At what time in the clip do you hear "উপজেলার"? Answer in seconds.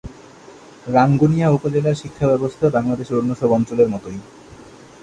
1.49-1.95